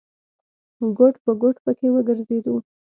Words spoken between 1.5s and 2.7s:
پکې وګرځېدو.